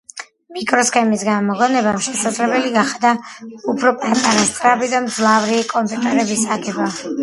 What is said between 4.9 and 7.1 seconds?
და მძლავრი კომპიუტერების აგება